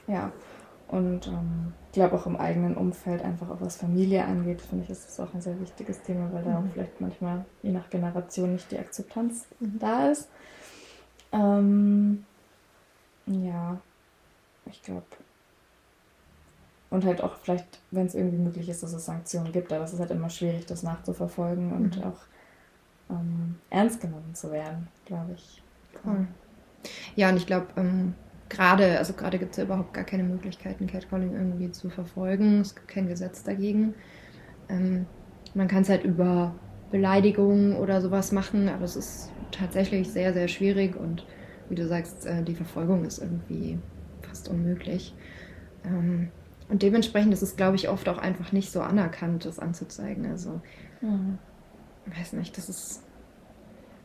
[0.07, 0.31] ja.
[0.87, 4.89] Und ähm, ich glaube auch im eigenen Umfeld, einfach auch was Familie angeht, finde ich,
[4.89, 6.71] ist das auch ein sehr wichtiges Thema, weil da auch mhm.
[6.73, 9.77] vielleicht manchmal je nach Generation nicht die Akzeptanz mhm.
[9.77, 10.29] da ist.
[11.31, 12.25] Ähm,
[13.27, 13.77] ja,
[14.71, 15.05] ich glaube.
[16.89, 19.93] Und halt auch vielleicht, wenn es irgendwie möglich ist, dass es Sanktionen gibt, aber es
[19.93, 22.03] ist halt immer schwierig, das nachzuverfolgen und mhm.
[22.03, 22.21] auch
[23.11, 25.61] ähm, ernst genommen zu werden, glaube ich.
[26.03, 26.27] Cool.
[27.15, 28.15] Ja, und ich glaube, ähm,
[28.47, 32.61] gerade, also gerade gibt es ja überhaupt gar keine Möglichkeiten, Catcalling irgendwie zu verfolgen.
[32.61, 33.93] Es gibt kein Gesetz dagegen.
[34.67, 35.05] Ähm,
[35.53, 36.55] man kann es halt über
[36.91, 41.25] Beleidigungen oder sowas machen, aber es ist tatsächlich sehr, sehr schwierig und
[41.69, 43.77] wie du sagst, äh, die Verfolgung ist irgendwie
[44.39, 45.13] fast unmöglich.
[45.85, 46.29] Ähm,
[46.69, 50.25] und dementsprechend ist es, glaube ich, oft auch einfach nicht so anerkannt, das anzuzeigen.
[50.29, 50.61] Also,
[51.01, 51.37] mhm.
[52.05, 53.03] weiß nicht, das ist.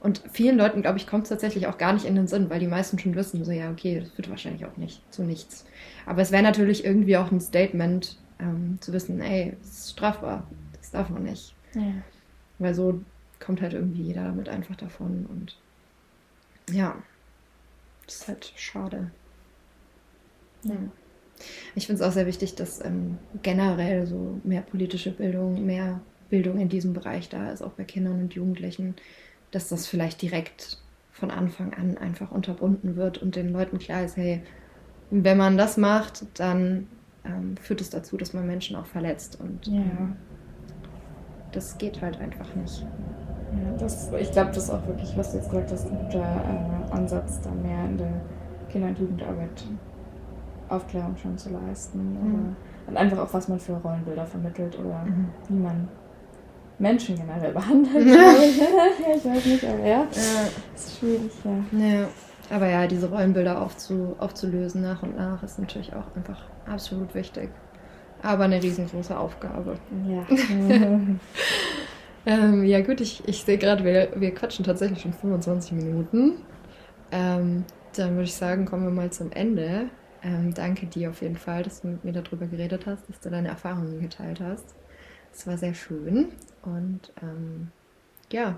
[0.00, 2.60] Und vielen Leuten, glaube ich, kommt es tatsächlich auch gar nicht in den Sinn, weil
[2.60, 5.64] die meisten schon wissen, so, ja, okay, das wird wahrscheinlich auch nicht zu nichts.
[6.04, 10.46] Aber es wäre natürlich irgendwie auch ein Statement, ähm, zu wissen, ey, das ist strafbar,
[10.76, 11.54] das darf man nicht.
[11.74, 11.94] Ja.
[12.58, 13.00] Weil so
[13.40, 15.56] kommt halt irgendwie jeder damit einfach davon und
[16.70, 16.96] ja,
[18.06, 19.10] das ist halt schade.
[20.64, 20.76] Ja.
[21.74, 26.00] Ich finde es auch sehr wichtig, dass ähm, generell so mehr politische Bildung, mehr
[26.30, 28.94] Bildung in diesem Bereich da ist, auch bei Kindern und Jugendlichen,
[29.50, 30.78] dass das vielleicht direkt
[31.10, 34.42] von Anfang an einfach unterbunden wird und den Leuten klar ist, hey,
[35.10, 36.88] wenn man das macht, dann
[37.24, 39.80] ähm, führt es dazu, dass man Menschen auch verletzt und ja.
[39.80, 40.16] ähm,
[41.52, 42.80] das geht halt einfach nicht.
[42.82, 46.18] Ja, das, ich glaube, das ist auch wirklich, was du jetzt gesagt hast, ein guter
[46.18, 48.20] äh, Ansatz, da mehr in der
[48.70, 49.64] Kinder- und Jugendarbeit
[50.68, 51.98] Aufklärung schon zu leisten.
[51.98, 52.56] Mhm.
[52.86, 55.28] und einfach auch, was man für Rollenbilder vermittelt oder mhm.
[55.48, 55.88] wie man
[56.78, 58.06] Menschen generell behandelt.
[58.06, 60.06] ich weiß nicht, aber ja, ja.
[60.10, 61.78] Das ist schwierig, ja.
[61.78, 62.08] ja.
[62.50, 67.50] Aber ja, diese Rollenbilder aufzu, aufzulösen nach und nach ist natürlich auch einfach absolut wichtig.
[68.22, 69.76] Aber eine riesengroße Aufgabe.
[70.08, 70.24] Ja.
[72.26, 76.36] ähm, ja, gut, ich, ich sehe gerade, wir, wir quatschen tatsächlich schon 25 Minuten.
[77.12, 77.64] Ähm,
[77.96, 79.86] dann würde ich sagen, kommen wir mal zum Ende.
[80.24, 83.30] Ähm, danke dir auf jeden Fall, dass du mit mir darüber geredet hast, dass du
[83.30, 84.74] deine Erfahrungen geteilt hast.
[85.32, 86.30] Es war sehr schön.
[86.62, 87.68] Und ähm,
[88.32, 88.56] ja,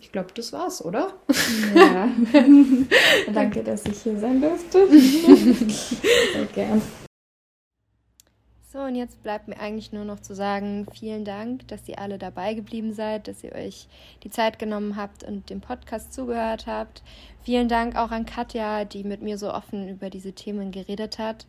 [0.00, 1.12] ich glaube, das war's, oder?
[1.74, 2.08] Ja.
[3.32, 4.88] Danke, dass ich hier sein durfte.
[4.90, 6.82] Sehr gern.
[8.72, 12.16] So, und jetzt bleibt mir eigentlich nur noch zu sagen, vielen Dank, dass ihr alle
[12.16, 13.86] dabei geblieben seid, dass ihr euch
[14.22, 17.02] die Zeit genommen habt und dem Podcast zugehört habt.
[17.42, 21.44] Vielen Dank auch an Katja, die mit mir so offen über diese Themen geredet hat.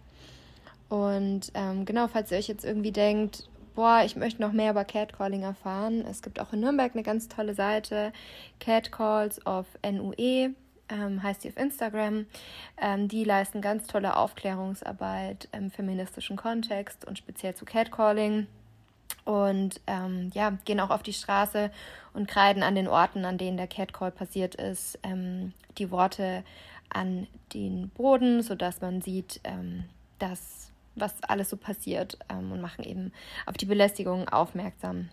[0.90, 4.84] Und ähm, genau, falls ihr euch jetzt irgendwie denkt, boah, ich möchte noch mehr über
[4.84, 6.02] Catcalling erfahren.
[6.06, 8.12] Es gibt auch in Nürnberg eine ganz tolle Seite,
[8.60, 10.56] Catcalls of NUE,
[10.94, 12.26] ähm, heißt die auf Instagram.
[12.80, 18.48] Ähm, die leisten ganz tolle Aufklärungsarbeit im feministischen Kontext und speziell zu Catcalling.
[19.26, 21.72] Und ähm, ja, gehen auch auf die Straße
[22.14, 26.44] und kreiden an den Orten, an denen der Catcall passiert ist, ähm, die Worte
[26.90, 29.86] an den Boden, sodass man sieht, ähm,
[30.20, 33.12] dass was alles so passiert ähm, und machen eben
[33.46, 35.10] auf die Belästigung aufmerksam.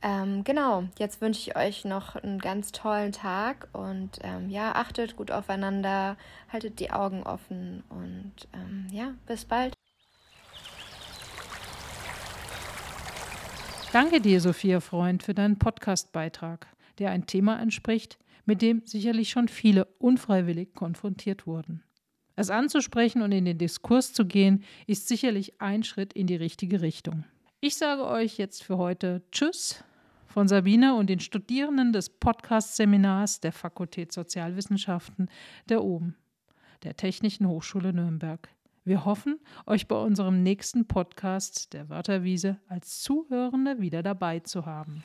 [0.00, 5.16] Ähm, genau, jetzt wünsche ich euch noch einen ganz tollen Tag und ähm, ja, achtet
[5.16, 6.16] gut aufeinander,
[6.48, 9.74] haltet die Augen offen und ähm, ja, bis bald.
[13.92, 19.48] Danke dir, Sophia Freund, für deinen Podcast-Beitrag, der ein Thema entspricht, mit dem sicherlich schon
[19.48, 21.82] viele unfreiwillig konfrontiert wurden.
[22.36, 26.82] Es anzusprechen und in den Diskurs zu gehen, ist sicherlich ein Schritt in die richtige
[26.82, 27.24] Richtung.
[27.60, 29.82] Ich sage euch jetzt für heute Tschüss
[30.28, 35.28] von Sabine und den Studierenden des Podcast-Seminars der Fakultät Sozialwissenschaften
[35.68, 36.14] der OBEN,
[36.84, 38.48] der Technischen Hochschule Nürnberg.
[38.84, 45.02] Wir hoffen, euch bei unserem nächsten Podcast der Wörterwiese als Zuhörende wieder dabei zu haben.